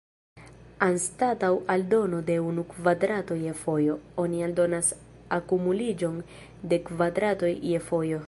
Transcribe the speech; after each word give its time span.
Anstataŭ 0.85 1.49
aldono 1.73 2.21
de 2.29 2.37
unu 2.45 2.63
kvadrato 2.71 3.37
je 3.41 3.53
fojo, 3.61 3.97
oni 4.25 4.41
aldonas 4.47 4.89
akumuliĝon 5.39 6.17
de 6.73 6.81
kvadratoj 6.91 7.55
je 7.73 7.87
fojo. 7.91 8.19